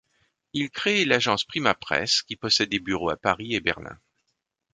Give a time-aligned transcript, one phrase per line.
[0.53, 3.99] Il crée l'Agence Prima presse, qui possède des bureaux à Paris et Berlin.